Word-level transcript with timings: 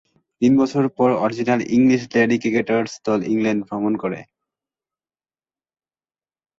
তিন 0.41 0.51
বছর 0.61 0.83
পর 0.97 1.09
অরিজিনাল 1.23 1.59
ইংলিশ 1.77 2.01
লেডি 2.13 2.37
ক্রিকেটার্স 2.41 2.91
দল 3.05 3.19
ইংল্যান্ডে 3.25 3.65
ভ্রমণ 3.67 3.93
করে। 4.03 4.19